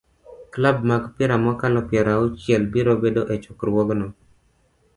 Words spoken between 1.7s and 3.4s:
piero auchiel biro bedo e